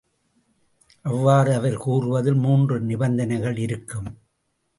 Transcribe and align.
அவ்வாறு 1.01 1.53
அவர் 1.53 1.77
கூறுவதில் 1.77 2.33
மூன்று 2.33 2.81
நிபந்தனைகள் 2.81 3.57
இருக்கும். 3.57 4.09